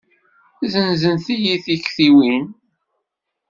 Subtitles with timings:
[0.71, 2.45] Zenzent-iyi tektiwin.